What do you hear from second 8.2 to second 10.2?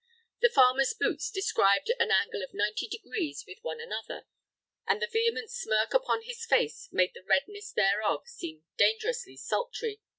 seem dangerously sultry.